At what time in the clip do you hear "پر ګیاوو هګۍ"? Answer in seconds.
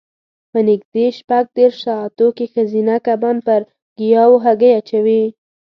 3.47-4.71